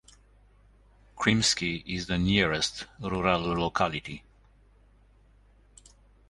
Krymsky 1.15 1.83
is 1.85 2.07
the 2.07 2.17
nearest 2.17 2.87
rural 2.99 3.53
locality. 3.53 4.23